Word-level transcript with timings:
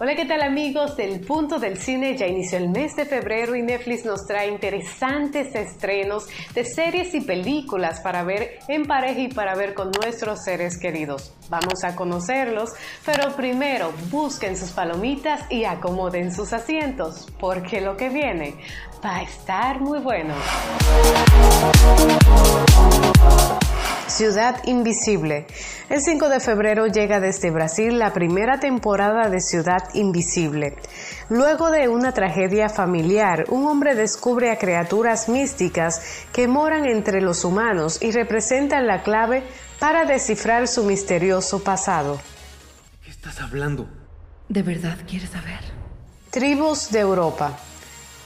Hola, 0.00 0.16
¿qué 0.16 0.24
tal 0.24 0.42
amigos 0.42 0.96
del 0.96 1.20
Punto 1.20 1.60
del 1.60 1.78
Cine? 1.78 2.16
Ya 2.16 2.26
inició 2.26 2.58
el 2.58 2.68
mes 2.68 2.96
de 2.96 3.04
febrero 3.04 3.54
y 3.54 3.62
Netflix 3.62 4.04
nos 4.04 4.26
trae 4.26 4.48
interesantes 4.48 5.54
estrenos 5.54 6.26
de 6.52 6.64
series 6.64 7.14
y 7.14 7.20
películas 7.20 8.00
para 8.00 8.24
ver 8.24 8.58
en 8.66 8.86
pareja 8.86 9.20
y 9.20 9.28
para 9.28 9.54
ver 9.54 9.72
con 9.72 9.92
nuestros 9.92 10.42
seres 10.42 10.78
queridos. 10.78 11.32
Vamos 11.48 11.84
a 11.84 11.94
conocerlos, 11.94 12.70
pero 13.06 13.36
primero 13.36 13.92
busquen 14.10 14.56
sus 14.56 14.72
palomitas 14.72 15.42
y 15.48 15.64
acomoden 15.64 16.34
sus 16.34 16.52
asientos, 16.52 17.28
porque 17.38 17.80
lo 17.80 17.96
que 17.96 18.08
viene 18.08 18.56
va 19.04 19.18
a 19.18 19.22
estar 19.22 19.80
muy 19.80 20.00
bueno. 20.00 20.34
Ciudad 24.14 24.62
Invisible. 24.66 25.44
El 25.90 26.00
5 26.00 26.28
de 26.28 26.38
febrero 26.38 26.86
llega 26.86 27.18
desde 27.18 27.50
Brasil 27.50 27.98
la 27.98 28.12
primera 28.12 28.60
temporada 28.60 29.28
de 29.28 29.40
Ciudad 29.40 29.92
Invisible. 29.92 30.76
Luego 31.28 31.72
de 31.72 31.88
una 31.88 32.12
tragedia 32.12 32.68
familiar, 32.68 33.46
un 33.48 33.66
hombre 33.66 33.96
descubre 33.96 34.52
a 34.52 34.58
criaturas 34.58 35.28
místicas 35.28 36.00
que 36.32 36.46
moran 36.46 36.86
entre 36.86 37.20
los 37.22 37.44
humanos 37.44 38.00
y 38.00 38.12
representan 38.12 38.86
la 38.86 39.02
clave 39.02 39.42
para 39.80 40.04
descifrar 40.04 40.68
su 40.68 40.84
misterioso 40.84 41.64
pasado. 41.64 42.20
¿Qué 43.02 43.10
estás 43.10 43.40
hablando? 43.40 43.88
¿De 44.48 44.62
verdad 44.62 44.96
quieres 45.08 45.30
saber? 45.30 45.58
Tribus 46.30 46.92
de 46.92 47.00
Europa. 47.00 47.58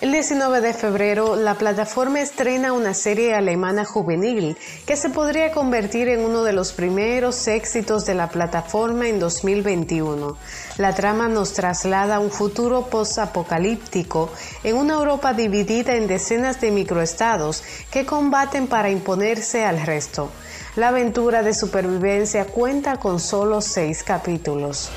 El 0.00 0.10
19 0.10 0.60
de 0.60 0.74
febrero, 0.74 1.36
la 1.36 1.54
plataforma 1.54 2.20
estrena 2.20 2.72
una 2.72 2.94
serie 2.94 3.32
alemana 3.32 3.84
juvenil 3.84 4.56
que 4.86 4.96
se 4.96 5.08
podría 5.08 5.52
convertir 5.52 6.08
en 6.08 6.20
uno 6.20 6.42
de 6.42 6.52
los 6.52 6.72
primeros 6.72 7.46
éxitos 7.46 8.04
de 8.04 8.14
la 8.14 8.28
plataforma 8.28 9.06
en 9.06 9.20
2021. 9.20 10.36
La 10.78 10.94
trama 10.96 11.28
nos 11.28 11.52
traslada 11.52 12.16
a 12.16 12.20
un 12.20 12.32
futuro 12.32 12.86
post-apocalíptico 12.86 14.30
en 14.64 14.76
una 14.76 14.94
Europa 14.94 15.32
dividida 15.32 15.94
en 15.94 16.08
decenas 16.08 16.60
de 16.60 16.72
microestados 16.72 17.62
que 17.92 18.04
combaten 18.04 18.66
para 18.66 18.90
imponerse 18.90 19.64
al 19.64 19.80
resto. 19.86 20.28
La 20.74 20.88
aventura 20.88 21.44
de 21.44 21.54
supervivencia 21.54 22.46
cuenta 22.46 22.96
con 22.96 23.20
solo 23.20 23.60
seis 23.60 24.02
capítulos. 24.02 24.90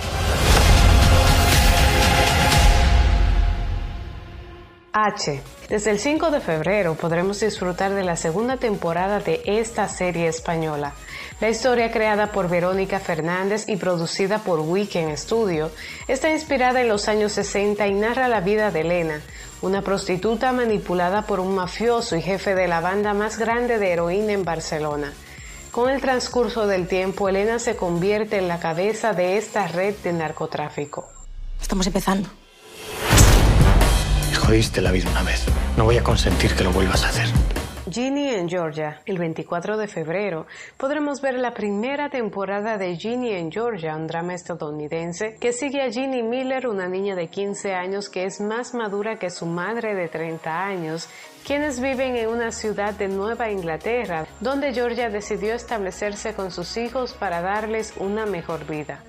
H. 5.06 5.44
Desde 5.70 5.92
el 5.92 6.00
5 6.00 6.32
de 6.32 6.40
febrero 6.40 6.96
podremos 6.96 7.40
disfrutar 7.40 7.94
de 7.94 8.04
la 8.04 8.16
segunda 8.16 8.58
temporada 8.58 9.20
de 9.20 9.44
esta 9.46 9.88
serie 9.90 10.28
española. 10.28 10.96
La 11.40 11.50
historia 11.50 11.92
creada 11.92 12.32
por 12.32 12.50
Verónica 12.50 13.00
Fernández 13.00 13.66
y 13.68 13.76
producida 13.76 14.40
por 14.40 14.60
Weekend 14.62 15.16
Studio 15.16 15.70
está 16.08 16.32
inspirada 16.32 16.82
en 16.82 16.88
los 16.88 17.08
años 17.10 17.34
60 17.34 17.86
y 17.86 17.94
narra 17.94 18.28
la 18.28 18.42
vida 18.42 18.72
de 18.72 18.82
Elena, 18.82 19.22
una 19.62 19.84
prostituta 19.84 20.52
manipulada 20.52 21.28
por 21.28 21.40
un 21.42 21.54
mafioso 21.54 22.16
y 22.16 22.24
jefe 22.24 22.56
de 22.56 22.68
la 22.68 22.82
banda 22.82 23.14
más 23.14 23.38
grande 23.38 23.78
de 23.78 23.92
heroína 23.92 24.32
en 24.32 24.46
Barcelona. 24.46 25.14
Con 25.70 25.92
el 25.92 26.02
transcurso 26.02 26.66
del 26.66 26.88
tiempo, 26.88 27.30
Elena 27.30 27.60
se 27.60 27.76
convierte 27.76 28.40
en 28.40 28.48
la 28.48 28.60
cabeza 28.60 29.14
de 29.14 29.38
esta 29.38 29.68
red 29.68 29.94
de 29.98 30.14
narcotráfico. 30.14 31.08
Estamos 31.62 31.86
empezando 31.86 32.30
jodiste 34.48 34.82
la 34.82 34.94
vida 34.94 35.10
una 35.12 35.24
vez. 35.24 35.46
No 35.76 35.84
voy 35.84 35.98
a 35.98 36.04
consentir 36.04 36.56
que 36.56 36.64
lo 36.64 36.72
vuelvas 36.72 37.04
a 37.04 37.10
hacer. 37.10 37.28
Ginny 37.92 38.30
en 38.30 38.48
Georgia. 38.48 39.02
El 39.06 39.18
24 39.18 39.76
de 39.76 39.88
febrero 39.88 40.48
podremos 40.78 41.20
ver 41.22 41.36
la 41.36 41.54
primera 41.54 42.10
temporada 42.10 42.78
de 42.78 42.96
Ginny 42.96 43.32
en 43.32 43.52
Georgia, 43.52 43.96
un 43.96 44.08
drama 44.08 44.36
estadounidense 44.36 45.36
que 45.40 45.52
sigue 45.52 45.82
a 45.82 45.92
Ginny 45.92 46.24
Miller, 46.24 46.68
una 46.68 46.88
niña 46.88 47.16
de 47.16 47.28
15 47.28 47.74
años 47.74 48.08
que 48.08 48.24
es 48.24 48.40
más 48.40 48.74
madura 48.74 49.18
que 49.18 49.30
su 49.30 49.46
madre 49.46 49.96
de 49.96 50.08
30 50.08 50.66
años, 50.66 51.10
quienes 51.46 51.82
viven 51.82 52.16
en 52.16 52.30
una 52.30 52.52
ciudad 52.52 52.94
de 52.94 53.10
Nueva 53.10 53.52
Inglaterra, 53.52 54.28
donde 54.40 54.74
Georgia 54.74 55.10
decidió 55.10 55.56
establecerse 55.56 56.34
con 56.34 56.52
sus 56.52 56.78
hijos 56.78 57.14
para 57.14 57.42
darles 57.42 57.94
una 57.98 58.26
mejor 58.26 58.66
vida. 58.66 59.04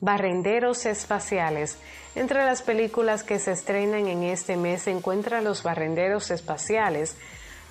Barrenderos 0.00 0.86
espaciales. 0.86 1.76
Entre 2.14 2.42
las 2.42 2.62
películas 2.62 3.22
que 3.22 3.38
se 3.38 3.52
estrenan 3.52 4.06
en 4.06 4.22
este 4.22 4.56
mes 4.56 4.80
se 4.80 4.92
encuentra 4.92 5.42
Los 5.42 5.62
Barrenderos 5.62 6.30
Espaciales, 6.30 7.18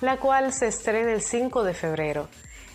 la 0.00 0.18
cual 0.18 0.52
se 0.52 0.68
estrena 0.68 1.10
el 1.12 1.22
5 1.22 1.64
de 1.64 1.74
febrero. 1.74 2.28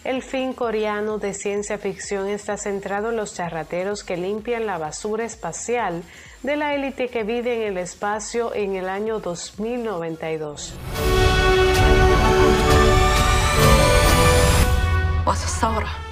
El 0.03 0.23
film 0.23 0.51
coreano 0.51 1.17
de 1.17 1.33
ciencia 1.33 1.77
ficción 1.77 2.27
está 2.27 2.57
centrado 2.57 3.11
en 3.11 3.15
los 3.15 3.33
charrateros 3.33 4.03
que 4.03 4.17
limpian 4.17 4.65
la 4.65 4.77
basura 4.77 5.23
espacial 5.23 6.03
de 6.43 6.57
la 6.57 6.75
élite 6.75 7.07
que 7.07 7.23
vive 7.23 7.55
en 7.55 7.61
el 7.71 7.77
espacio 7.77 8.53
en 8.53 8.75
el 8.75 8.89
año 8.89 9.21
2092. 9.21 10.73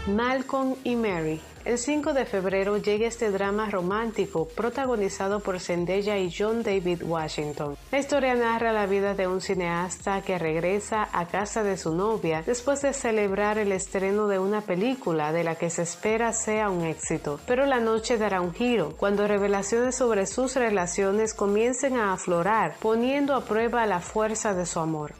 Malcolm 0.07 0.75
y 0.83 0.95
Mary. 0.95 1.39
El 1.65 1.77
5 1.77 2.13
de 2.13 2.25
febrero 2.25 2.77
llega 2.77 3.07
este 3.07 3.29
drama 3.29 3.69
romántico 3.69 4.47
protagonizado 4.47 5.39
por 5.39 5.59
Zendaya 5.59 6.17
y 6.17 6.33
John 6.35 6.63
David 6.63 7.03
Washington. 7.03 7.77
La 7.91 7.99
historia 7.99 8.33
narra 8.33 8.73
la 8.73 8.87
vida 8.87 9.13
de 9.13 9.27
un 9.27 9.39
cineasta 9.39 10.23
que 10.23 10.39
regresa 10.39 11.07
a 11.13 11.27
casa 11.27 11.61
de 11.61 11.77
su 11.77 11.93
novia 11.93 12.41
después 12.43 12.81
de 12.81 12.91
celebrar 12.91 13.59
el 13.59 13.71
estreno 13.71 14.27
de 14.27 14.39
una 14.39 14.61
película 14.61 15.31
de 15.31 15.43
la 15.43 15.55
que 15.55 15.69
se 15.69 15.83
espera 15.83 16.33
sea 16.33 16.71
un 16.71 16.83
éxito. 16.83 17.39
Pero 17.45 17.67
la 17.67 17.79
noche 17.79 18.17
dará 18.17 18.41
un 18.41 18.51
giro 18.51 18.95
cuando 18.97 19.27
revelaciones 19.27 19.95
sobre 19.95 20.25
sus 20.25 20.55
relaciones 20.55 21.35
comiencen 21.35 21.97
a 21.97 22.13
aflorar, 22.13 22.77
poniendo 22.81 23.35
a 23.35 23.45
prueba 23.45 23.85
la 23.85 23.99
fuerza 23.99 24.55
de 24.55 24.65
su 24.65 24.79
amor. 24.79 25.13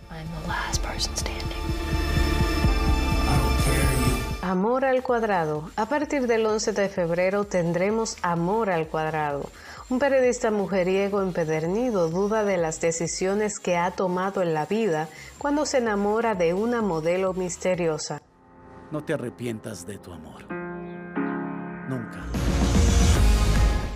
Amor 4.53 4.85
al 4.85 5.01
cuadrado. 5.01 5.71
A 5.75 5.87
partir 5.87 6.27
del 6.27 6.45
11 6.45 6.73
de 6.73 6.87
febrero 6.87 7.43
tendremos 7.43 8.17
Amor 8.21 8.69
al 8.69 8.87
cuadrado. 8.87 9.49
Un 9.89 9.97
periodista 9.97 10.51
mujeriego 10.51 11.23
empedernido 11.23 12.07
duda 12.07 12.43
de 12.43 12.57
las 12.57 12.79
decisiones 12.79 13.57
que 13.57 13.77
ha 13.77 13.89
tomado 13.89 14.43
en 14.43 14.53
la 14.53 14.67
vida 14.67 15.09
cuando 15.39 15.65
se 15.65 15.79
enamora 15.79 16.35
de 16.35 16.53
una 16.53 16.83
modelo 16.83 17.33
misteriosa. 17.33 18.21
No 18.91 19.03
te 19.03 19.13
arrepientas 19.13 19.87
de 19.87 19.97
tu 19.97 20.13
amor. 20.13 20.43
Nunca 21.89 22.21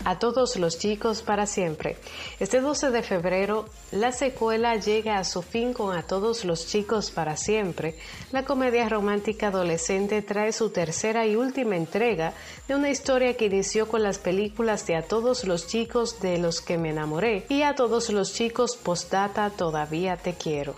a 0.07 0.19
todos 0.19 0.55
los 0.55 0.79
chicos 0.79 1.21
para 1.21 1.45
siempre. 1.45 1.97
Este 2.39 2.61
12 2.61 2.91
de 2.91 3.03
febrero, 3.03 3.65
la 3.91 4.13
secuela 4.13 4.77
llega 4.77 5.17
a 5.17 5.25
su 5.25 5.41
fin 5.41 5.73
con 5.73 5.97
A 5.97 6.03
todos 6.03 6.45
los 6.45 6.65
chicos 6.65 7.11
para 7.11 7.35
siempre. 7.35 7.99
La 8.31 8.45
comedia 8.45 8.87
romántica 8.87 9.47
adolescente 9.47 10.21
trae 10.21 10.53
su 10.53 10.69
tercera 10.69 11.27
y 11.27 11.35
última 11.35 11.75
entrega 11.75 12.31
de 12.69 12.75
una 12.75 12.89
historia 12.89 13.35
que 13.35 13.47
inició 13.47 13.89
con 13.89 14.01
las 14.01 14.17
películas 14.17 14.87
de 14.87 14.95
A 14.95 15.01
todos 15.01 15.43
los 15.43 15.67
chicos 15.67 16.21
de 16.21 16.37
los 16.37 16.61
que 16.61 16.77
me 16.77 16.91
enamoré 16.91 17.45
y 17.49 17.63
A 17.63 17.75
todos 17.75 18.09
los 18.09 18.33
chicos 18.33 18.77
postdata 18.77 19.49
todavía 19.49 20.15
te 20.15 20.35
quiero. 20.35 20.75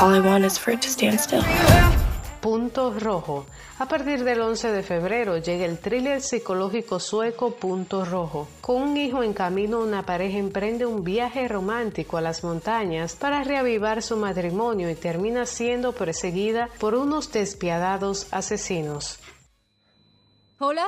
All 0.00 0.14
I 0.14 0.20
want 0.20 0.46
is 0.46 0.58
for 0.58 0.72
it 0.72 0.80
to 0.80 0.88
stand 0.88 1.20
still. 1.20 1.42
Punto 2.40 2.94
Rojo. 2.98 3.44
A 3.78 3.86
partir 3.86 4.24
del 4.24 4.40
11 4.40 4.72
de 4.72 4.82
febrero 4.82 5.36
llega 5.38 5.66
el 5.66 5.78
thriller 5.78 6.22
psicológico 6.22 6.98
sueco 6.98 7.50
Punto 7.52 8.04
Rojo. 8.04 8.48
Con 8.60 8.82
un 8.82 8.96
hijo 8.96 9.22
en 9.22 9.34
camino, 9.34 9.80
una 9.80 10.06
pareja 10.06 10.38
emprende 10.38 10.86
un 10.86 11.04
viaje 11.04 11.46
romántico 11.48 12.16
a 12.16 12.22
las 12.22 12.42
montañas 12.42 13.14
para 13.14 13.44
reavivar 13.44 14.02
su 14.02 14.16
matrimonio 14.16 14.90
y 14.90 14.94
termina 14.94 15.44
siendo 15.44 15.92
perseguida 15.92 16.70
por 16.78 16.94
unos 16.94 17.30
despiadados 17.30 18.26
asesinos. 18.30 19.18
¿Hola? 20.58 20.86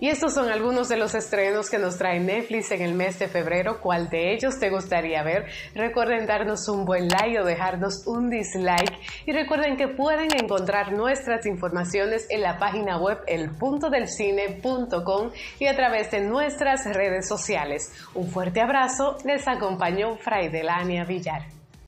Y 0.00 0.08
estos 0.08 0.34
son 0.34 0.50
algunos 0.50 0.88
de 0.88 0.96
los 0.96 1.14
estrenos 1.14 1.70
que 1.70 1.78
nos 1.78 1.96
trae 1.96 2.20
Netflix 2.20 2.70
en 2.70 2.82
el 2.82 2.94
mes 2.94 3.18
de 3.18 3.28
febrero. 3.28 3.80
¿Cuál 3.80 4.10
de 4.10 4.34
ellos 4.34 4.58
te 4.58 4.70
gustaría 4.70 5.22
ver? 5.22 5.46
Recuerden 5.74 6.26
darnos 6.26 6.68
un 6.68 6.84
buen 6.84 7.08
like 7.08 7.40
o 7.40 7.44
dejarnos 7.44 8.06
un 8.06 8.28
dislike. 8.28 8.98
Y 9.24 9.32
recuerden 9.32 9.76
que 9.76 9.88
pueden 9.88 10.28
encontrar 10.34 10.92
nuestras 10.92 11.46
informaciones 11.46 12.26
en 12.30 12.42
la 12.42 12.58
página 12.58 12.98
web 12.98 13.18
elpuntodelcine.com 13.26 15.30
y 15.58 15.66
a 15.66 15.76
través 15.76 16.10
de 16.10 16.20
nuestras 16.20 16.84
redes 16.84 17.26
sociales. 17.26 17.92
Un 18.14 18.28
fuerte 18.28 18.60
abrazo. 18.60 19.16
Les 19.24 19.48
acompañó 19.48 20.16
Fraidelania 20.18 21.04
Villar. 21.04 21.56